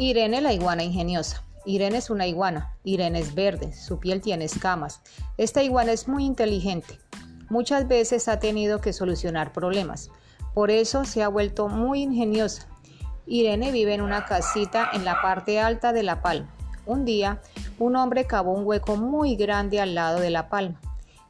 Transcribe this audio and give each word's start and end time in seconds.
Irene 0.00 0.40
la 0.40 0.52
iguana 0.52 0.84
ingeniosa. 0.84 1.42
Irene 1.64 1.98
es 1.98 2.08
una 2.08 2.28
iguana. 2.28 2.72
Irene 2.84 3.18
es 3.18 3.34
verde. 3.34 3.72
Su 3.72 3.98
piel 3.98 4.20
tiene 4.20 4.44
escamas. 4.44 5.00
Esta 5.38 5.64
iguana 5.64 5.90
es 5.90 6.06
muy 6.06 6.24
inteligente. 6.24 7.00
Muchas 7.50 7.88
veces 7.88 8.28
ha 8.28 8.38
tenido 8.38 8.80
que 8.80 8.92
solucionar 8.92 9.52
problemas. 9.52 10.08
Por 10.54 10.70
eso 10.70 11.04
se 11.04 11.24
ha 11.24 11.28
vuelto 11.28 11.66
muy 11.66 12.02
ingeniosa. 12.02 12.68
Irene 13.26 13.72
vive 13.72 13.92
en 13.92 14.00
una 14.00 14.24
casita 14.24 14.88
en 14.92 15.04
la 15.04 15.20
parte 15.20 15.58
alta 15.58 15.92
de 15.92 16.04
la 16.04 16.22
palma. 16.22 16.54
Un 16.86 17.04
día, 17.04 17.42
un 17.80 17.96
hombre 17.96 18.24
cavó 18.24 18.52
un 18.52 18.64
hueco 18.64 18.96
muy 18.96 19.34
grande 19.34 19.80
al 19.80 19.96
lado 19.96 20.20
de 20.20 20.30
la 20.30 20.48
palma. 20.48 20.80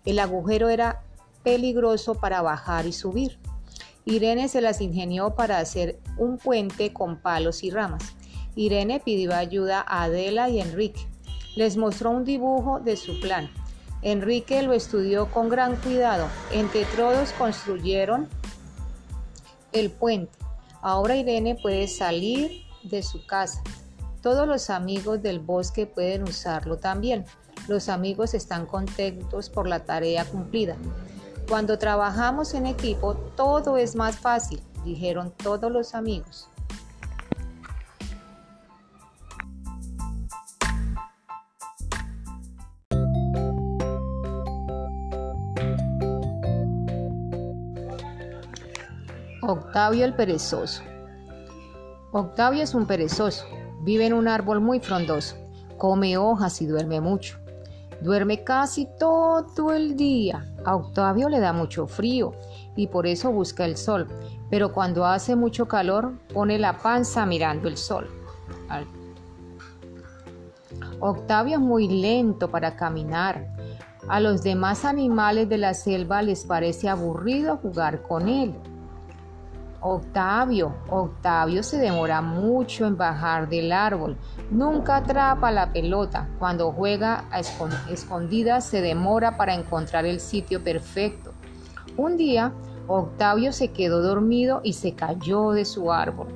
El 0.05 0.19
agujero 0.19 0.69
era 0.69 1.01
peligroso 1.43 2.17
para 2.17 2.43
bajar 2.43 2.85
y 2.85 2.93
subir. 2.93 3.39
Irene 4.05 4.49
se 4.49 4.61
las 4.61 4.83
ingenió 4.83 5.35
para 5.35 5.59
hacer 5.59 6.01
un 6.19 6.37
puente 6.37 6.93
con 6.93 7.17
palos 7.17 7.65
y 7.65 7.71
ramas. 7.71 8.15
Irene 8.59 8.99
pidió 8.99 9.37
ayuda 9.37 9.85
a 9.87 10.03
Adela 10.03 10.49
y 10.49 10.61
Enrique. 10.61 11.07
Les 11.55 11.77
mostró 11.77 12.11
un 12.11 12.25
dibujo 12.25 12.81
de 12.81 12.97
su 12.97 13.21
plan. 13.21 13.49
Enrique 14.03 14.63
lo 14.63 14.73
estudió 14.73 15.31
con 15.31 15.49
gran 15.49 15.77
cuidado. 15.77 16.27
Entre 16.51 16.85
todos 16.97 17.31
construyeron 17.35 18.29
el 19.71 19.93
puente. 19.93 20.37
Ahora 20.83 21.15
Irene 21.15 21.55
puede 21.55 21.87
salir 21.87 22.65
de 22.83 23.05
su 23.05 23.25
casa. 23.27 23.63
Todos 24.23 24.49
los 24.49 24.71
amigos 24.71 25.23
del 25.23 25.39
bosque 25.39 25.87
pueden 25.87 26.25
usarlo 26.25 26.79
también. 26.79 27.27
Los 27.69 27.89
amigos 27.89 28.35
están 28.35 28.67
contentos 28.67 29.51
por 29.51 29.69
la 29.69 29.85
tarea 29.85 30.25
cumplida. 30.25 30.77
Cuando 31.49 31.79
trabajamos 31.79 32.55
en 32.55 32.67
equipo, 32.67 33.15
todo 33.37 33.77
es 33.77 33.95
más 33.95 34.17
fácil, 34.17 34.61
dijeron 34.85 35.33
todos 35.45 35.71
los 35.71 35.95
amigos. 35.95 36.49
Octavio 49.51 50.05
el 50.05 50.13
perezoso. 50.13 50.83
Octavio 52.13 52.63
es 52.63 52.75
un 52.75 52.85
perezoso. 52.85 53.47
Vive 53.81 54.05
en 54.05 54.13
un 54.13 54.29
árbol 54.29 54.61
muy 54.61 54.79
frondoso. 54.79 55.37
Come 55.79 56.19
hojas 56.19 56.61
y 56.61 56.67
duerme 56.67 57.01
mucho. 57.01 57.39
Duerme 58.03 58.45
casi 58.45 58.87
todo 58.99 59.73
el 59.73 59.97
día. 59.97 60.45
A 60.67 60.77
Octavio 60.77 61.31
le 61.31 61.41
da 61.41 61.55
mucho 61.55 61.87
frío 61.87 62.35
y 62.77 62.89
por 62.89 63.07
eso 63.07 63.33
busca 63.33 63.65
el 63.65 63.79
sol, 63.79 64.07
pero 64.51 64.75
cuando 64.75 65.07
hace 65.07 65.35
mucho 65.35 65.67
calor 65.67 66.13
pone 66.35 66.59
la 66.59 66.77
panza 66.77 67.25
mirando 67.25 67.69
el 67.69 67.79
sol. 67.79 68.07
Octavio 71.01 71.55
es 71.55 71.63
muy 71.63 71.89
lento 71.89 72.51
para 72.51 72.77
caminar. 72.77 73.49
A 74.11 74.21
los 74.21 74.43
demás 74.43 74.85
animales 74.85 75.49
de 75.49 75.57
la 75.57 75.73
selva 75.73 76.21
les 76.21 76.45
parece 76.45 76.91
aburrido 76.91 77.57
jugar 77.57 78.03
con 78.03 78.29
él. 78.29 78.55
Octavio, 79.81 80.75
Octavio 80.91 81.63
se 81.63 81.79
demora 81.79 82.21
mucho 82.21 82.85
en 82.87 82.97
bajar 82.97 83.49
del 83.49 83.71
árbol. 83.71 84.17
Nunca 84.51 84.97
atrapa 84.97 85.53
la 85.53 85.73
pelota. 85.73 86.29
Cuando 86.39 86.73
juega 86.73 87.25
a 87.31 87.41
escondidas 87.41 88.67
se 88.67 88.83
demora 88.83 89.37
para 89.37 89.55
encontrar 89.55 90.05
el 90.05 90.19
sitio 90.19 90.65
perfecto. 90.65 91.33
Un 91.97 92.17
día, 92.17 92.53
Octavio 92.89 93.53
se 93.53 93.69
quedó 93.69 94.03
dormido 94.03 94.61
y 94.65 94.73
se 94.73 94.95
cayó 94.95 95.53
de 95.53 95.65
su 95.65 95.93
árbol. 95.93 96.29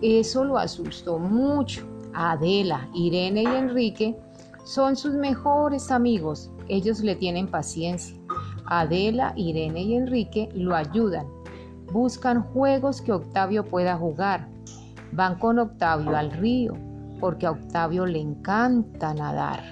Eso 0.00 0.44
lo 0.44 0.58
asustó 0.58 1.18
mucho. 1.18 1.84
Adela, 2.12 2.88
Irene 2.94 3.42
y 3.42 3.46
Enrique 3.46 4.16
son 4.64 4.94
sus 4.94 5.14
mejores 5.14 5.90
amigos. 5.90 6.50
Ellos 6.68 7.00
le 7.00 7.16
tienen 7.16 7.48
paciencia. 7.48 8.16
Adela, 8.66 9.32
Irene 9.36 9.82
y 9.82 9.96
Enrique 9.96 10.48
lo 10.54 10.76
ayudan 10.76 11.26
Buscan 11.94 12.42
juegos 12.42 13.00
que 13.00 13.12
Octavio 13.12 13.64
pueda 13.64 13.96
jugar. 13.96 14.48
Van 15.12 15.38
con 15.38 15.60
Octavio 15.60 16.16
al 16.16 16.32
río 16.32 16.76
porque 17.20 17.46
a 17.46 17.52
Octavio 17.52 18.04
le 18.04 18.18
encanta 18.18 19.14
nadar. 19.14 19.62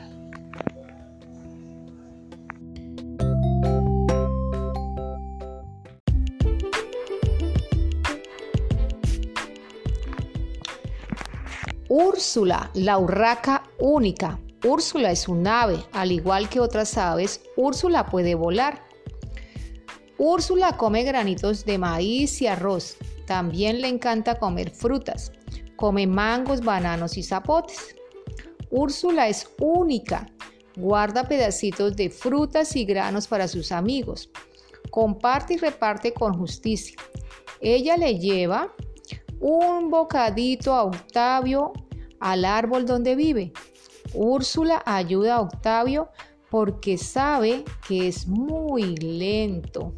Úrsula, 11.89 12.71
la 12.75 12.99
urraca 12.99 13.65
única. 13.81 14.39
Úrsula 14.65 15.11
es 15.11 15.27
un 15.27 15.45
ave, 15.49 15.85
al 15.93 16.13
igual 16.13 16.49
que 16.49 16.61
otras 16.61 16.97
aves, 16.97 17.43
Úrsula 17.57 18.07
puede 18.07 18.37
volar. 18.37 18.92
Úrsula 20.25 20.77
come 20.77 21.03
granitos 21.03 21.65
de 21.65 21.79
maíz 21.79 22.41
y 22.41 22.47
arroz. 22.47 22.97
También 23.27 23.81
le 23.81 23.89
encanta 23.89 24.39
comer 24.39 24.71
frutas. 24.71 25.33
Come 25.75 26.07
mangos, 26.07 26.61
bananos 26.61 27.17
y 27.17 27.25
zapotes. 27.25 27.97
Úrsula 28.71 29.27
es 29.27 29.51
única. 29.59 30.29
Guarda 30.77 31.25
pedacitos 31.25 31.97
de 31.97 32.09
frutas 32.09 32.77
y 32.77 32.85
granos 32.85 33.27
para 33.27 33.49
sus 33.49 33.73
amigos. 33.73 34.31
Comparte 34.93 35.55
y 35.55 35.57
reparte 35.57 36.15
con 36.15 36.39
justicia. 36.39 36.97
Ella 37.61 37.97
le 37.97 38.17
lleva 38.21 38.73
un 39.41 39.91
bocadito 39.91 40.73
a 40.73 40.85
Octavio 40.85 41.73
al 42.21 42.45
árbol 42.45 42.87
donde 42.87 43.17
vive. 43.17 43.53
Úrsula 44.15 44.85
ayuda 44.87 45.35
a 45.35 45.41
Octavio 45.41 46.11
porque 46.49 46.97
sabe 46.97 47.65
que 47.89 48.07
es 48.07 48.29
muy 48.29 48.95
lento. 48.99 49.95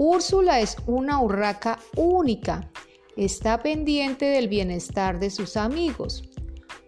Úrsula 0.00 0.60
es 0.60 0.76
una 0.86 1.20
urraca 1.20 1.80
única. 1.96 2.70
Está 3.16 3.60
pendiente 3.60 4.26
del 4.26 4.46
bienestar 4.46 5.18
de 5.18 5.28
sus 5.28 5.56
amigos. 5.56 6.22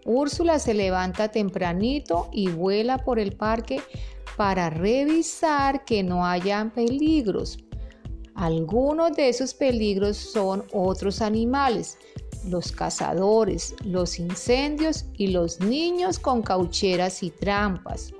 Úrsula 0.05 0.59
se 0.59 0.73
levanta 0.73 1.27
tempranito 1.27 2.29
y 2.31 2.47
vuela 2.47 2.99
por 2.99 3.19
el 3.19 3.35
parque 3.35 3.81
para 4.37 4.69
revisar 4.69 5.83
que 5.83 6.03
no 6.03 6.25
hayan 6.25 6.71
peligros. 6.71 7.57
Algunos 8.33 9.11
de 9.11 9.27
esos 9.27 9.53
peligros 9.53 10.15
son 10.15 10.63
otros 10.71 11.21
animales, 11.21 11.97
los 12.47 12.71
cazadores, 12.71 13.75
los 13.83 14.19
incendios 14.19 15.03
y 15.17 15.27
los 15.27 15.59
niños 15.59 16.17
con 16.17 16.41
caucheras 16.41 17.23
y 17.23 17.29
trampas. 17.29 18.13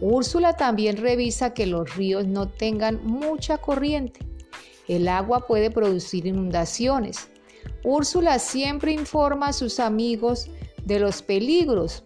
Úrsula 0.00 0.56
también 0.56 0.98
revisa 0.98 1.54
que 1.54 1.66
los 1.66 1.96
ríos 1.96 2.26
no 2.26 2.48
tengan 2.48 3.00
mucha 3.04 3.58
corriente. 3.58 4.20
El 4.88 5.08
agua 5.08 5.46
puede 5.46 5.70
producir 5.70 6.26
inundaciones. 6.26 7.28
Úrsula 7.82 8.38
siempre 8.38 8.92
informa 8.92 9.48
a 9.48 9.52
sus 9.52 9.80
amigos 9.80 10.50
de 10.84 11.00
los 11.00 11.22
peligros. 11.22 12.04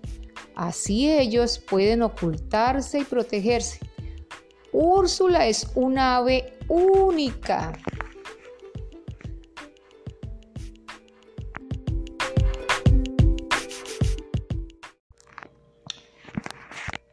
Así 0.54 1.10
ellos 1.10 1.58
pueden 1.58 2.02
ocultarse 2.02 3.00
y 3.00 3.04
protegerse. 3.04 3.80
Úrsula 4.72 5.46
es 5.46 5.66
un 5.74 5.98
ave 5.98 6.58
única. 6.68 7.72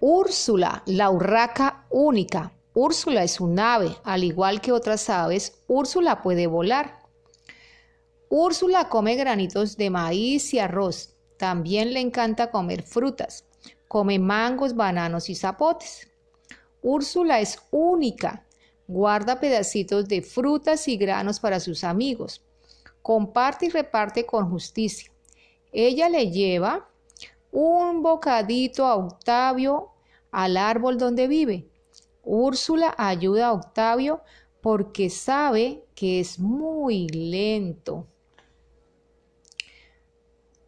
Úrsula, 0.10 0.84
la 0.86 1.10
urraca 1.10 1.86
única. 1.90 2.54
Úrsula 2.74 3.26
es 3.26 3.42
un 3.42 3.60
ave, 3.60 3.94
al 4.06 4.24
igual 4.24 4.62
que 4.62 4.72
otras 4.72 5.10
aves, 5.10 5.62
Úrsula 5.68 6.22
puede 6.22 6.48
volar. 6.48 7.02
Úrsula 8.30 8.88
come 8.88 9.16
granitos 9.16 9.76
de 9.76 9.90
maíz 9.90 10.54
y 10.54 10.60
arroz. 10.60 11.14
También 11.38 11.92
le 11.92 12.00
encanta 12.00 12.52
comer 12.52 12.84
frutas. 12.84 13.44
Come 13.90 14.18
mangos, 14.18 14.78
bananos 14.78 15.30
y 15.30 15.36
zapotes. 15.36 16.08
Úrsula 16.82 17.42
es 17.42 17.60
única. 17.72 18.48
Guarda 18.88 19.42
pedacitos 19.42 20.08
de 20.08 20.22
frutas 20.22 20.88
y 20.88 20.96
granos 20.96 21.42
para 21.42 21.60
sus 21.60 21.84
amigos. 21.84 22.46
Comparte 23.02 23.66
y 23.66 23.70
reparte 23.72 24.26
con 24.26 24.50
justicia. 24.50 25.12
Ella 25.74 26.08
le 26.08 26.32
lleva 26.32 26.88
un 27.52 28.02
bocadito 28.02 28.86
a 28.86 28.96
Octavio 28.96 29.96
al 30.32 30.58
árbol 30.58 30.98
donde 30.98 31.28
vive. 31.28 31.70
Úrsula 32.24 32.94
ayuda 32.98 33.48
a 33.48 33.54
Octavio 33.54 34.22
porque 34.62 35.10
sabe 35.10 35.84
que 35.96 36.20
es 36.20 36.40
muy 36.40 37.08
lento. 37.08 38.08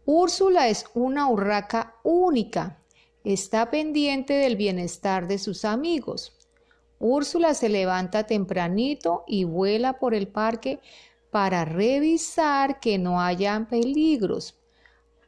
Úrsula 0.05 0.69
es 0.69 0.85
una 0.93 1.29
urraca 1.29 1.95
única. 2.03 2.81
Está 3.23 3.69
pendiente 3.69 4.33
del 4.33 4.55
bienestar 4.55 5.27
de 5.27 5.37
sus 5.37 5.65
amigos. 5.65 6.35
Úrsula 6.97 7.53
se 7.53 7.69
levanta 7.69 8.25
tempranito 8.25 9.23
y 9.27 9.43
vuela 9.43 9.99
por 9.99 10.13
el 10.13 10.27
parque 10.27 10.79
para 11.29 11.63
revisar 11.63 12.79
que 12.79 12.97
no 12.97 13.21
hayan 13.21 13.67
peligros. 13.67 14.59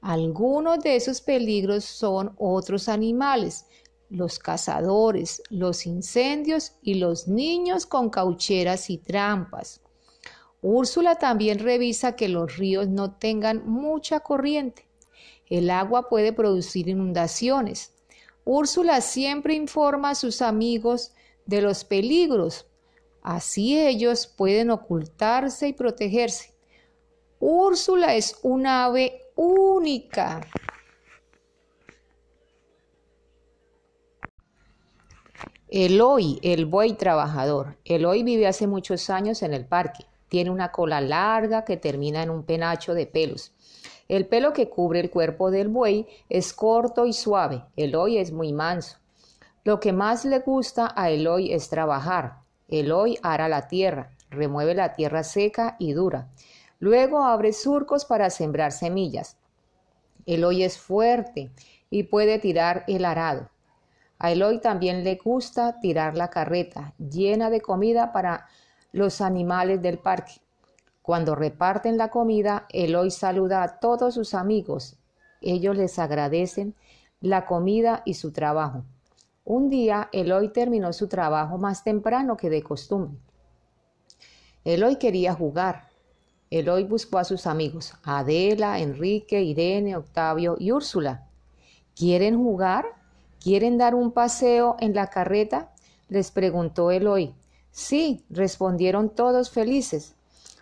Algunos 0.01 0.80
de 0.80 0.95
esos 0.95 1.22
peligros 1.22 1.86
son 1.86 2.33
otros 2.38 2.89
animales, 2.89 3.68
los 4.12 4.40
cazadores, 4.40 5.42
los 5.50 5.86
incendios 5.86 6.74
y 6.81 6.96
los 6.96 7.28
niños 7.28 7.86
con 7.86 8.10
caucheras 8.10 8.90
y 8.90 8.98
trampas. 8.98 9.81
Úrsula 10.62 11.16
también 11.16 11.60
revisa 11.60 12.16
que 12.16 12.28
los 12.28 12.58
ríos 12.58 12.88
no 12.88 13.13
tengan 13.13 13.66
mucha 13.66 14.19
corriente. 14.19 14.86
El 15.50 15.69
agua 15.72 16.10
puede 16.10 16.34
producir 16.34 16.90
inundaciones. 16.90 17.94
Úrsula 18.44 19.02
siempre 19.02 19.54
informa 19.54 20.12
a 20.12 20.16
sus 20.16 20.42
amigos 20.42 21.14
de 21.46 21.62
los 21.62 21.84
peligros. 21.84 22.68
Así 23.24 23.80
ellos 23.80 24.28
pueden 24.28 24.72
ocultarse 24.72 25.69
y 25.69 25.74
protegerse. 25.74 26.54
Úrsula 27.40 28.16
es 28.16 28.38
un 28.44 28.68
ave 28.68 29.22
única. 29.36 30.42
Eloy, 35.73 36.38
el 36.44 36.65
buey 36.65 36.95
trabajador. 36.95 37.77
Eloy 37.85 38.23
vive 38.23 38.45
hace 38.45 38.68
muchos 38.68 39.09
años 39.09 39.41
en 39.41 39.53
el 39.53 39.63
parque. 39.63 40.06
Tiene 40.27 40.50
una 40.50 40.69
cola 40.69 41.00
larga 41.00 41.63
que 41.63 41.77
termina 41.77 42.21
en 42.21 42.29
un 42.29 42.44
penacho 42.44 42.94
de 42.94 43.06
pelos. 43.07 43.53
El 44.09 44.27
pelo 44.27 44.51
que 44.51 44.68
cubre 44.68 45.00
el 45.00 45.09
cuerpo 45.09 45.50
del 45.50 45.69
buey 45.69 46.07
es 46.27 46.51
corto 46.51 47.06
y 47.06 47.13
suave. 47.13 47.63
Eloy 47.77 48.18
es 48.18 48.33
muy 48.33 48.51
manso. 48.51 48.97
Lo 49.63 49.79
que 49.79 49.94
más 49.94 50.25
le 50.25 50.39
gusta 50.39 50.94
a 50.94 51.09
Eloy 51.09 51.53
es 51.53 51.69
trabajar. 51.69 52.39
Eloy 52.68 53.18
ara 53.23 53.47
la 53.47 53.69
tierra, 53.69 54.12
remueve 54.29 54.75
la 54.75 54.94
tierra 54.94 55.23
seca 55.23 55.77
y 55.79 55.94
dura. 55.94 56.27
Luego 56.79 57.23
abre 57.23 57.53
surcos 57.53 58.03
para 58.03 58.29
sembrar 58.29 58.73
semillas. 58.73 59.38
Eloy 60.25 60.63
es 60.65 60.77
fuerte 60.77 61.50
y 61.89 62.03
puede 62.03 62.39
tirar 62.39 62.83
el 62.89 63.06
arado. 63.06 63.47
A 64.23 64.31
Eloy 64.31 64.62
también 64.62 65.03
le 65.03 65.15
gusta 65.15 65.79
tirar 65.79 66.15
la 66.15 66.29
carreta 66.29 66.94
llena 67.00 67.50
de 67.50 67.59
comida 67.59 68.12
para 68.12 68.45
los 68.91 69.19
animales 69.19 69.81
del 69.81 69.97
parque. 69.97 70.33
Cuando 71.01 71.33
reparten 71.33 71.97
la 71.97 72.12
comida, 72.12 72.68
Eloy 72.69 73.09
saluda 73.09 73.63
a 73.63 73.79
todos 73.79 74.13
sus 74.13 74.35
amigos. 74.35 74.95
Ellos 75.41 75.75
les 75.75 75.97
agradecen 75.97 76.75
la 77.19 77.47
comida 77.47 78.03
y 78.06 78.13
su 78.13 78.31
trabajo. 78.31 78.83
Un 79.44 79.71
día, 79.71 80.07
Eloy 80.12 80.50
terminó 80.50 80.94
su 80.94 81.07
trabajo 81.07 81.57
más 81.57 81.83
temprano 81.83 82.38
que 82.38 82.51
de 82.51 82.62
costumbre. 82.62 83.18
Eloy 84.63 84.97
quería 84.97 85.33
jugar. 85.33 85.88
Eloy 86.51 86.83
buscó 86.83 87.18
a 87.18 87.23
sus 87.23 87.47
amigos, 87.47 87.95
Adela, 88.03 88.77
Enrique, 88.77 89.41
Irene, 89.41 89.95
Octavio 89.95 90.57
y 90.59 90.71
Úrsula. 90.71 91.27
¿Quieren 91.95 92.38
jugar? 92.38 93.00
¿Quieren 93.42 93.80
dar 93.80 93.96
un 93.96 94.12
paseo 94.12 94.78
en 94.80 94.94
la 94.94 95.08
carreta? 95.08 95.72
les 96.10 96.30
preguntó 96.30 96.92
Eloy. 96.92 97.34
Sí, 97.72 98.24
respondieron 98.30 99.10
todos 99.10 99.50
felices. 99.50 100.14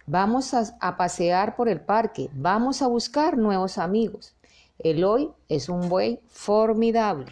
Vamos 0.05 0.53
a, 0.53 0.97
pasear 0.97 1.55
por 1.55 1.67
el 1.67 1.81
parque, 1.81 2.29
vamos 2.33 2.81
a 2.81 2.87
buscar 2.87 3.37
nuevos 3.37 3.77
amigos. 3.77 4.33
Eloy 4.79 5.29
es 5.49 5.67
un 5.67 5.89
buey 5.89 6.21
formidable. 6.29 7.25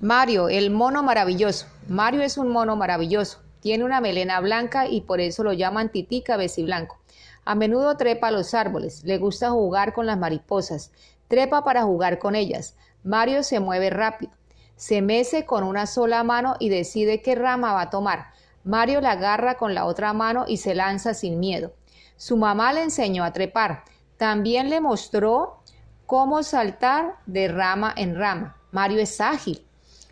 Mario, 0.00 0.48
el 0.48 0.70
mono 0.70 1.02
maravilloso. 1.02 1.66
Mario 1.88 2.22
es 2.22 2.36
un 2.36 2.48
mono 2.48 2.76
maravilloso. 2.76 3.40
Tiene 3.60 3.84
una 3.84 4.00
melena 4.00 4.40
blanca 4.40 4.88
y 4.88 5.02
por 5.02 5.20
eso 5.20 5.44
lo 5.44 5.52
llaman 5.52 5.90
tití 5.90 6.24
blanco. 6.64 6.98
A 7.44 7.54
menudo 7.54 7.96
trepa 7.96 8.28
a 8.28 8.30
los 8.30 8.54
árboles, 8.54 9.04
le 9.04 9.18
gusta 9.18 9.50
jugar 9.50 9.92
con 9.92 10.06
las 10.06 10.18
mariposas, 10.18 10.92
trepa 11.28 11.62
para 11.64 11.82
jugar 11.82 12.18
con 12.18 12.34
ellas. 12.34 12.76
Mario 13.02 13.42
se 13.42 13.60
mueve 13.60 13.90
rápido, 13.90 14.32
se 14.76 15.02
mece 15.02 15.44
con 15.44 15.62
una 15.62 15.86
sola 15.86 16.22
mano 16.24 16.56
y 16.58 16.68
decide 16.68 17.22
qué 17.22 17.34
rama 17.34 17.74
va 17.74 17.82
a 17.82 17.90
tomar. 17.90 18.26
Mario 18.64 19.00
la 19.02 19.12
agarra 19.12 19.56
con 19.56 19.74
la 19.74 19.84
otra 19.84 20.12
mano 20.14 20.46
y 20.48 20.56
se 20.56 20.74
lanza 20.74 21.12
sin 21.12 21.38
miedo. 21.38 21.72
Su 22.16 22.36
mamá 22.36 22.72
le 22.72 22.82
enseñó 22.82 23.24
a 23.24 23.32
trepar. 23.32 23.84
También 24.16 24.70
le 24.70 24.80
mostró 24.80 25.60
cómo 26.06 26.42
saltar 26.42 27.16
de 27.26 27.48
rama 27.48 27.92
en 27.96 28.16
rama. 28.16 28.56
Mario 28.72 29.00
es 29.00 29.20
ágil. 29.20 29.66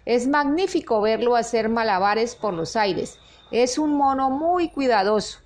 Es 0.05 0.27
magnífico 0.27 1.01
verlo 1.01 1.37
hacer 1.37 1.69
malabares 1.69 2.35
por 2.35 2.53
los 2.53 2.77
aires. 2.77 3.19
Es 3.51 3.79
un 3.79 3.97
mono 3.97 4.31
muy 4.31 4.69
cuidadoso. 4.69 5.39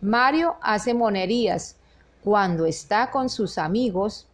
Mario 0.00 0.56
hace 0.62 0.94
monerías. 0.94 1.76
Cuando 2.22 2.66
está 2.66 3.10
con 3.10 3.28
sus 3.28 3.58
amigos, 3.58 4.28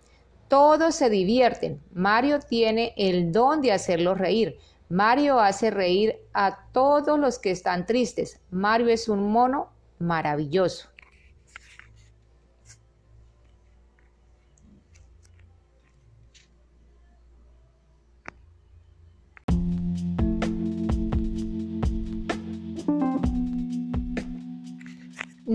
todos 0.48 0.94
se 0.94 1.08
divierten. 1.10 1.80
Mario 1.92 2.40
tiene 2.40 2.92
el 2.96 3.32
don 3.32 3.60
de 3.60 3.72
hacerlos 3.72 4.18
reír. 4.18 4.58
Mario 4.88 5.40
hace 5.40 5.70
reír 5.70 6.16
a 6.34 6.66
todos 6.72 7.18
los 7.18 7.38
que 7.38 7.50
están 7.50 7.86
tristes. 7.86 8.40
Mario 8.50 8.88
es 8.88 9.08
un 9.08 9.32
mono 9.32 9.70
maravilloso. 9.98 10.88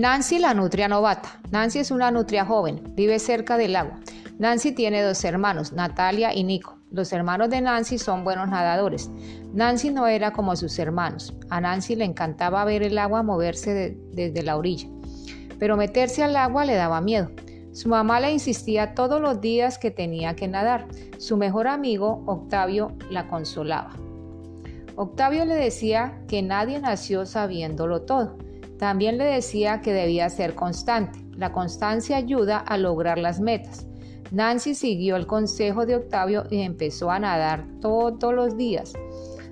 Nancy 0.00 0.38
la 0.38 0.54
nutria 0.54 0.88
novata. 0.88 1.38
Nancy 1.50 1.80
es 1.80 1.90
una 1.90 2.10
nutria 2.10 2.46
joven, 2.46 2.94
vive 2.96 3.18
cerca 3.18 3.58
del 3.58 3.76
agua. 3.76 4.00
Nancy 4.38 4.72
tiene 4.72 5.02
dos 5.02 5.22
hermanos, 5.24 5.74
Natalia 5.74 6.34
y 6.34 6.42
Nico. 6.42 6.78
Los 6.90 7.12
hermanos 7.12 7.50
de 7.50 7.60
Nancy 7.60 7.98
son 7.98 8.24
buenos 8.24 8.48
nadadores. 8.48 9.10
Nancy 9.52 9.90
no 9.90 10.06
era 10.06 10.32
como 10.32 10.56
sus 10.56 10.78
hermanos. 10.78 11.34
A 11.50 11.60
Nancy 11.60 11.96
le 11.96 12.06
encantaba 12.06 12.64
ver 12.64 12.82
el 12.82 12.96
agua 12.96 13.22
moverse 13.22 13.94
desde 14.14 14.42
la 14.42 14.56
orilla, 14.56 14.88
pero 15.58 15.76
meterse 15.76 16.22
al 16.22 16.34
agua 16.34 16.64
le 16.64 16.76
daba 16.76 17.02
miedo. 17.02 17.30
Su 17.72 17.90
mamá 17.90 18.20
le 18.20 18.32
insistía 18.32 18.94
todos 18.94 19.20
los 19.20 19.42
días 19.42 19.76
que 19.76 19.90
tenía 19.90 20.34
que 20.34 20.48
nadar. 20.48 20.86
Su 21.18 21.36
mejor 21.36 21.68
amigo, 21.68 22.24
Octavio, 22.24 22.96
la 23.10 23.28
consolaba. 23.28 23.92
Octavio 24.96 25.44
le 25.44 25.56
decía 25.56 26.22
que 26.26 26.40
nadie 26.40 26.80
nació 26.80 27.26
sabiéndolo 27.26 28.00
todo. 28.00 28.38
También 28.80 29.18
le 29.18 29.24
decía 29.24 29.82
que 29.82 29.92
debía 29.92 30.30
ser 30.30 30.54
constante. 30.54 31.18
La 31.36 31.52
constancia 31.52 32.16
ayuda 32.16 32.56
a 32.56 32.78
lograr 32.78 33.18
las 33.18 33.38
metas. 33.38 33.86
Nancy 34.30 34.74
siguió 34.74 35.16
el 35.16 35.26
consejo 35.26 35.84
de 35.84 35.96
Octavio 35.96 36.44
y 36.50 36.62
empezó 36.62 37.10
a 37.10 37.18
nadar 37.18 37.66
todos 37.82 38.32
los 38.32 38.56
días. 38.56 38.94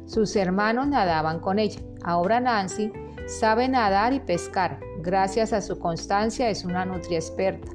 Sus 0.07 0.35
hermanos 0.35 0.89
nadaban 0.89 1.41
con 1.41 1.59
ella. 1.59 1.79
Ahora 2.03 2.41
Nancy 2.41 2.91
sabe 3.27 3.69
nadar 3.69 4.15
y 4.15 4.21
pescar. 4.21 4.81
Gracias 5.03 5.53
a 5.53 5.61
su 5.61 5.79
constancia 5.79 6.49
es 6.49 6.65
una 6.65 6.87
nutria 6.87 7.19
experta. 7.19 7.71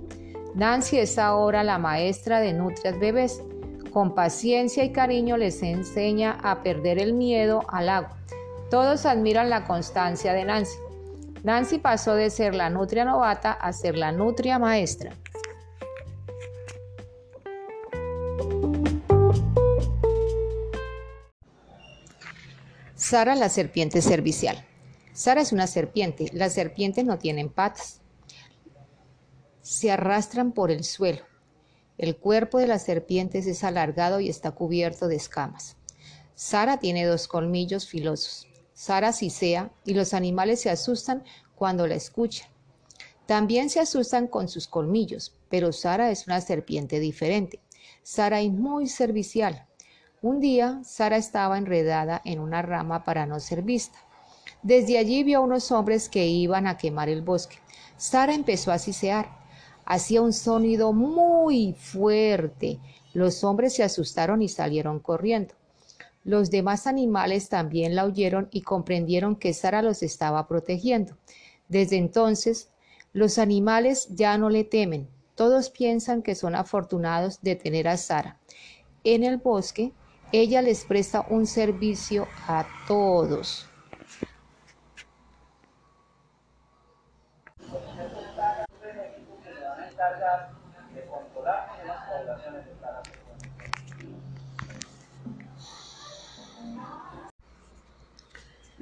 Nancy 0.55 0.97
es 0.97 1.19
ahora 1.19 1.63
la 1.63 1.77
maestra 1.77 2.39
de 2.39 2.53
nutrias 2.53 2.99
bebés. 2.99 3.43
Con 3.91 4.15
paciencia 4.15 4.83
y 4.83 4.91
cariño 4.91 5.37
les 5.37 5.61
enseña 5.61 6.35
a 6.41 6.63
perder 6.63 6.97
el 6.97 7.13
miedo 7.13 7.61
al 7.67 7.89
agua. 7.89 8.17
Todos 8.71 9.05
admiran 9.05 9.51
la 9.51 9.65
constancia 9.65 10.33
de 10.33 10.45
Nancy. 10.45 10.82
Nancy 11.43 11.77
pasó 11.77 12.15
de 12.15 12.29
ser 12.29 12.55
la 12.55 12.69
nutria 12.69 13.03
novata 13.03 13.51
a 13.51 13.73
ser 13.73 13.97
la 13.97 14.13
nutria 14.13 14.59
maestra. 14.59 15.13
Sara 22.95 23.35
la 23.35 23.49
serpiente 23.49 24.01
servicial. 24.01 24.65
Sara 25.11 25.41
es 25.41 25.51
una 25.51 25.67
serpiente. 25.67 26.29
Las 26.31 26.53
serpientes 26.53 27.03
no 27.03 27.17
tienen 27.17 27.49
patas. 27.49 27.99
Se 29.61 29.91
arrastran 29.91 30.53
por 30.53 30.71
el 30.71 30.85
suelo. 30.85 31.23
El 31.97 32.15
cuerpo 32.15 32.57
de 32.57 32.67
las 32.67 32.83
serpientes 32.83 33.47
es 33.47 33.65
alargado 33.65 34.21
y 34.21 34.29
está 34.29 34.51
cubierto 34.51 35.09
de 35.09 35.17
escamas. 35.17 35.75
Sara 36.35 36.77
tiene 36.77 37.05
dos 37.05 37.27
colmillos 37.27 37.85
filosos. 37.85 38.47
Sara 38.73 39.13
sisea 39.13 39.71
y 39.85 39.93
los 39.93 40.13
animales 40.13 40.61
se 40.61 40.69
asustan 40.69 41.23
cuando 41.55 41.87
la 41.87 41.95
escuchan. 41.95 42.49
También 43.25 43.69
se 43.69 43.79
asustan 43.79 44.27
con 44.27 44.49
sus 44.49 44.67
colmillos, 44.67 45.33
pero 45.49 45.71
Sara 45.71 46.11
es 46.11 46.27
una 46.27 46.41
serpiente 46.41 46.99
diferente. 46.99 47.59
Sara 48.01 48.41
es 48.41 48.51
muy 48.51 48.87
servicial. 48.87 49.65
Un 50.21 50.39
día, 50.39 50.81
Sara 50.83 51.17
estaba 51.17 51.57
enredada 51.57 52.21
en 52.25 52.39
una 52.39 52.61
rama 52.61 53.03
para 53.03 53.25
no 53.25 53.39
ser 53.39 53.61
vista. 53.61 53.97
Desde 54.61 54.97
allí 54.97 55.23
vio 55.23 55.39
a 55.39 55.41
unos 55.41 55.71
hombres 55.71 56.09
que 56.09 56.25
iban 56.25 56.67
a 56.67 56.77
quemar 56.77 57.09
el 57.09 57.21
bosque. 57.21 57.57
Sara 57.97 58.33
empezó 58.33 58.71
a 58.71 58.79
sisear. 58.79 59.29
Hacía 59.85 60.21
un 60.21 60.33
sonido 60.33 60.93
muy 60.93 61.73
fuerte. 61.73 62.79
Los 63.13 63.43
hombres 63.43 63.73
se 63.73 63.83
asustaron 63.83 64.41
y 64.41 64.49
salieron 64.49 64.99
corriendo. 64.99 65.53
Los 66.23 66.49
demás 66.49 66.87
animales 66.87 67.49
también 67.49 67.95
la 67.95 68.05
oyeron 68.05 68.47
y 68.51 68.61
comprendieron 68.61 69.35
que 69.35 69.53
Sara 69.53 69.81
los 69.81 70.03
estaba 70.03 70.47
protegiendo. 70.47 71.17
Desde 71.67 71.97
entonces, 71.97 72.69
los 73.11 73.37
animales 73.37 74.07
ya 74.09 74.37
no 74.37 74.49
le 74.49 74.63
temen. 74.63 75.09
Todos 75.35 75.69
piensan 75.69 76.21
que 76.21 76.35
son 76.35 76.55
afortunados 76.55 77.41
de 77.41 77.55
tener 77.55 77.87
a 77.87 77.97
Sara. 77.97 78.39
En 79.03 79.23
el 79.23 79.37
bosque, 79.37 79.91
ella 80.31 80.61
les 80.61 80.85
presta 80.85 81.25
un 81.29 81.45
servicio 81.45 82.27
a 82.47 82.65
todos. 82.87 83.67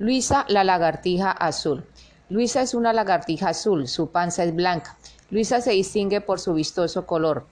Luisa, 0.02 0.46
la 0.48 0.64
lagartija 0.64 1.30
azul. 1.30 1.86
Luisa 2.28 2.64
es 2.64 2.74
una 2.74 2.92
lagartija 2.92 3.50
azul, 3.50 3.88
su 3.88 4.10
panza 4.10 4.44
es 4.44 4.56
blanca. 4.56 4.98
Luisa 5.30 5.62
se 5.62 5.74
distingue 5.74 6.22
por 6.22 6.40
su 6.40 6.56
vistoso 6.56 7.06
color. 7.06 7.46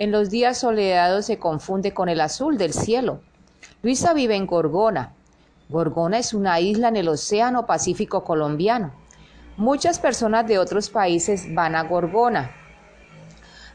En 0.00 0.10
los 0.10 0.28
días 0.28 0.58
soleados 0.58 1.26
se 1.26 1.38
confunde 1.38 1.94
con 1.94 2.08
el 2.08 2.20
azul 2.20 2.58
del 2.58 2.72
cielo. 2.72 3.20
Luisa 3.84 4.14
vive 4.14 4.34
en 4.34 4.46
Gorgona. 4.46 5.14
Gorgona 5.68 6.18
es 6.18 6.34
una 6.34 6.58
isla 6.58 6.88
en 6.88 6.96
el 6.96 7.06
Océano 7.06 7.66
Pacífico 7.66 8.24
colombiano. 8.24 8.92
Muchas 9.56 10.00
personas 10.00 10.48
de 10.48 10.58
otros 10.58 10.90
países 10.90 11.54
van 11.54 11.76
a 11.76 11.84
Gorgona. 11.84 12.50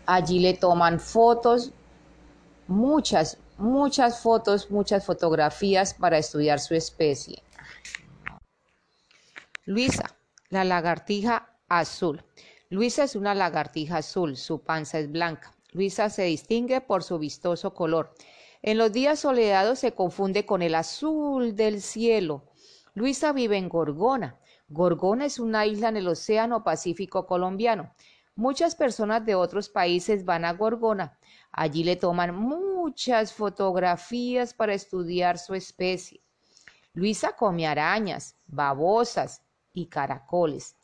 Allí 0.06 0.40
le 0.40 0.54
toman 0.54 1.00
fotos, 1.00 1.72
muchas, 2.68 3.38
muchas 3.58 4.20
fotos, 4.20 4.70
muchas 4.70 5.06
fotografías 5.06 5.94
para 5.94 6.18
estudiar 6.18 6.60
su 6.60 6.76
especie. 6.76 7.42
Luisa, 9.70 10.16
la 10.48 10.64
lagartija 10.64 11.50
azul. 11.68 12.24
Luisa 12.70 13.04
es 13.04 13.18
una 13.18 13.36
lagartija 13.36 13.98
azul, 13.98 14.38
su 14.38 14.62
panza 14.62 14.98
es 14.98 15.12
blanca. 15.12 15.54
Luisa 15.74 16.10
se 16.10 16.24
distingue 16.24 16.80
por 16.80 17.04
su 17.04 17.20
vistoso 17.20 17.74
color. 17.74 18.14
En 18.62 18.78
los 18.78 18.94
días 18.94 19.20
soleados 19.20 19.80
se 19.80 19.92
confunde 19.92 20.46
con 20.46 20.62
el 20.62 20.74
azul 20.74 21.54
del 21.54 21.82
cielo. 21.82 22.46
Luisa 22.94 23.34
vive 23.34 23.58
en 23.58 23.68
Gorgona. 23.68 24.40
Gorgona 24.70 25.26
es 25.26 25.38
una 25.38 25.66
isla 25.66 25.90
en 25.90 25.98
el 25.98 26.08
Océano 26.08 26.64
Pacífico 26.64 27.28
colombiano. 27.28 27.94
Muchas 28.36 28.74
personas 28.74 29.26
de 29.26 29.36
otros 29.36 29.68
países 29.68 30.24
van 30.24 30.46
a 30.46 30.54
Gorgona. 30.54 31.20
Allí 31.52 31.84
le 31.84 31.98
toman 31.98 32.34
muchas 32.34 33.34
fotografías 33.34 34.54
para 34.54 34.74
estudiar 34.74 35.38
su 35.38 35.56
especie. 35.56 36.22
Luisa 36.94 37.34
come 37.34 37.68
arañas, 37.68 38.38
babosas, 38.48 39.42
y 39.78 39.86
caracoles. 39.86 40.76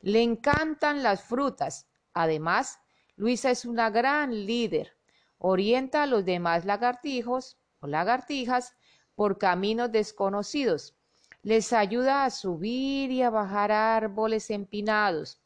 Le 0.00 0.22
encantan 0.22 1.02
las 1.04 1.22
frutas. 1.22 1.86
Además, 2.14 2.80
Luisa 3.16 3.50
es 3.50 3.64
una 3.64 3.90
gran 3.90 4.46
líder. 4.46 4.96
Orienta 5.38 6.02
a 6.02 6.06
los 6.06 6.24
demás 6.24 6.64
lagartijos 6.64 7.58
o 7.80 7.86
lagartijas 7.86 8.74
por 9.14 9.38
caminos 9.38 9.92
desconocidos. 9.92 10.96
Les 11.42 11.72
ayuda 11.72 12.24
a 12.24 12.30
subir 12.30 13.12
y 13.12 13.22
a 13.22 13.30
bajar 13.30 13.70
árboles 13.70 14.50
empinados. 14.50 15.40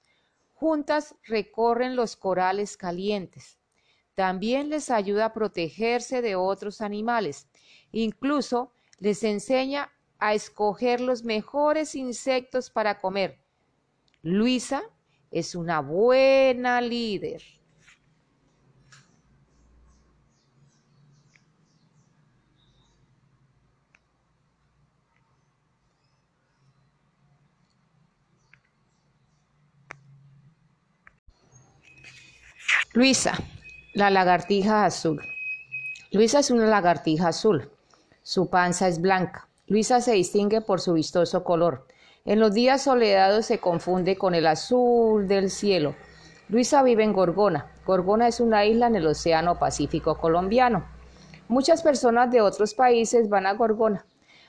Juntas 0.54 1.14
recorren 1.25 1.96
los 1.96 2.16
corales 2.16 2.76
calientes. 2.76 3.58
También 4.14 4.70
les 4.70 4.90
ayuda 4.90 5.26
a 5.26 5.32
protegerse 5.34 6.23
de 6.23 6.37
otros 6.37 6.80
animales. 6.80 7.49
Incluso 7.92 8.73
les 8.99 9.23
enseña 9.25 9.92
a 10.24 10.32
escoger 10.32 11.02
los 11.02 11.22
mejores 11.22 11.94
insectos 11.94 12.70
para 12.70 12.98
comer. 12.98 13.38
Luisa 14.22 14.82
es 15.30 15.54
una 15.54 15.80
buena 15.80 16.80
líder. 16.80 17.42
Luisa, 32.94 33.34
la 33.92 34.08
lagartija 34.08 34.86
azul. 34.86 35.20
Luisa 36.12 36.38
es 36.38 36.50
una 36.50 36.64
lagartija 36.64 37.28
azul. 37.28 37.70
Su 38.22 38.48
panza 38.48 38.88
es 38.88 39.02
blanca. 39.02 39.50
Luisa 39.66 40.02
se 40.02 40.12
distingue 40.12 40.61
por 40.61 40.80
su 40.80 40.92
vistoso 40.92 41.42
color. 41.42 41.87
En 42.26 42.38
los 42.38 42.52
días 42.52 42.83
soleados 42.83 43.47
se 43.47 43.61
confunde 43.61 44.16
con 44.16 44.35
el 44.35 44.47
azul 44.47 45.26
del 45.26 45.50
cielo. 45.50 45.94
Luisa 46.49 46.83
vive 46.83 47.02
en 47.02 47.14
Gorgona. 47.14 47.73
Gorgona 47.87 48.28
es 48.28 48.40
una 48.40 48.66
isla 48.66 48.88
en 48.88 48.97
el 48.97 49.06
Océano 49.06 49.59
Pacífico 49.59 50.18
colombiano. 50.18 50.85
Muchas 51.49 51.83
personas 51.83 52.30
de 52.30 52.42
otros 52.42 52.75
países 52.75 53.30
van 53.30 53.47
a 53.47 53.54
Gorgona. 53.54 54.04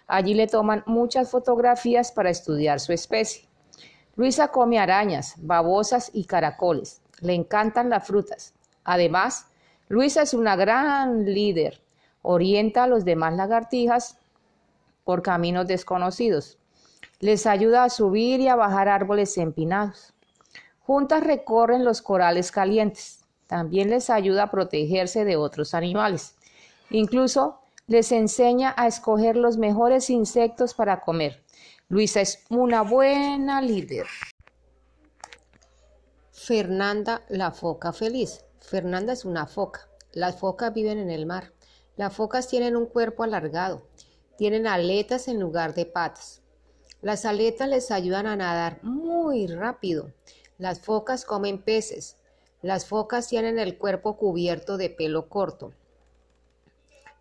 Allí 0.05 0.33
le 0.33 0.47
toman 0.47 0.83
muchas 0.85 1.31
fotografías 1.31 2.11
para 2.11 2.29
estudiar 2.29 2.81
su 2.81 2.91
especie. 2.91 3.47
Luisa 4.17 4.49
come 4.49 4.79
arañas, 4.79 5.35
babosas 5.37 6.11
y 6.13 6.25
caracoles. 6.25 7.01
Le 7.21 7.33
encantan 7.33 7.89
las 7.89 8.05
frutas. 8.05 8.53
Además, 8.83 9.47
Luisa 9.87 10.23
es 10.23 10.33
una 10.33 10.57
gran 10.57 11.23
líder. 11.23 11.81
Orienta 12.21 12.83
a 12.83 12.87
los 12.87 13.05
demás 13.05 13.33
lagartijas 13.35 14.17
por 15.05 15.21
caminos 15.21 15.67
desconocidos. 15.67 16.57
Les 17.21 17.45
ayuda 17.45 17.85
a 17.85 17.89
subir 17.89 18.41
y 18.41 18.49
a 18.49 18.57
bajar 18.57 18.89
árboles 18.89 19.37
empinados. 19.37 20.13
Juntas 20.79 21.23
recorren 21.23 21.85
los 21.85 22.01
corales 22.01 22.51
calientes. 22.51 23.21
También 23.47 23.89
les 23.89 24.09
ayuda 24.09 24.43
a 24.43 24.51
protegerse 24.51 25.23
de 25.23 25.37
otros 25.37 25.73
animales. 25.73 26.35
Incluso 26.89 27.61
les 27.87 28.11
enseña 28.11 28.73
a 28.75 28.87
escoger 28.87 29.37
los 29.37 29.57
mejores 29.57 30.09
insectos 30.09 30.73
para 30.73 31.01
comer. 31.01 31.43
Luisa 31.87 32.21
es 32.21 32.43
una 32.49 32.81
buena 32.81 33.61
líder. 33.61 34.07
Fernanda 36.31 37.23
la 37.29 37.51
foca 37.51 37.93
feliz. 37.93 38.43
Fernanda 38.59 39.13
es 39.13 39.23
una 39.23 39.45
foca. 39.45 39.87
Las 40.11 40.37
focas 40.37 40.73
viven 40.73 40.97
en 40.97 41.11
el 41.11 41.25
mar. 41.25 41.53
Las 41.95 42.13
focas 42.13 42.47
tienen 42.47 42.75
un 42.75 42.87
cuerpo 42.87 43.23
alargado. 43.23 43.87
Tienen 44.37 44.67
aletas 44.67 45.27
en 45.27 45.39
lugar 45.39 45.73
de 45.73 45.85
patas. 45.85 46.41
Las 47.01 47.25
aletas 47.25 47.69
les 47.69 47.91
ayudan 47.91 48.27
a 48.27 48.35
nadar 48.35 48.79
muy 48.83 49.47
rápido. 49.47 50.11
Las 50.57 50.79
focas 50.79 51.25
comen 51.25 51.61
peces. 51.61 52.17
Las 52.61 52.85
focas 52.85 53.27
tienen 53.27 53.59
el 53.59 53.77
cuerpo 53.77 54.17
cubierto 54.17 54.77
de 54.77 54.89
pelo 54.89 55.29
corto. 55.29 55.73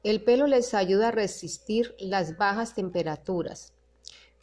El 0.03 0.23
pelo 0.23 0.47
les 0.47 0.75
ayuda 0.75 1.09
a 1.09 1.13
resistir 1.13 1.95
las 1.99 2.37
bajas 2.37 2.75
temperaturas. 2.75 3.73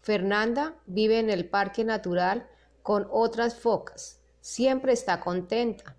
Fernanda 0.01 0.75
vive 0.87 1.19
en 1.19 1.29
el 1.29 1.47
parque 1.47 1.83
natural 1.83 2.47
con 2.81 3.07
otras 3.11 3.55
focas. 3.55 4.19
Siempre 4.41 4.93
está 4.93 5.19
contenta. 5.19 5.95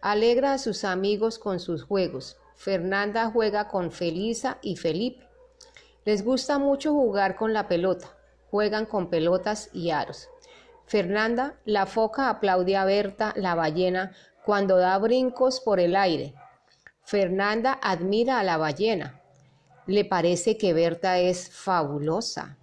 Alegra 0.00 0.54
a 0.54 0.58
sus 0.58 0.84
amigos 0.84 1.38
con 1.38 1.60
sus 1.60 1.84
juegos. 1.84 2.36
Fernanda 2.56 3.30
juega 3.30 3.68
con 3.68 3.92
Felisa 3.92 4.58
y 4.62 4.76
Felipe. 4.76 5.27
Les 6.04 6.24
gusta 6.24 6.58
mucho 6.58 6.92
jugar 6.92 7.36
con 7.36 7.52
la 7.52 7.68
pelota. 7.68 8.08
Juegan 8.50 8.86
con 8.86 9.10
pelotas 9.10 9.70
y 9.72 9.90
aros. 9.90 10.28
Fernanda, 10.86 11.56
la 11.66 11.84
foca, 11.84 12.30
aplaude 12.30 12.76
a 12.76 12.84
Berta, 12.84 13.34
la 13.36 13.54
ballena, 13.54 14.12
cuando 14.44 14.78
da 14.78 14.96
brincos 14.98 15.60
por 15.60 15.80
el 15.80 15.94
aire. 15.94 16.34
Fernanda 17.02 17.78
admira 17.82 18.38
a 18.38 18.42
la 18.42 18.56
ballena. 18.56 19.20
Le 19.86 20.04
parece 20.04 20.56
que 20.56 20.72
Berta 20.72 21.18
es 21.18 21.50
fabulosa. 21.50 22.56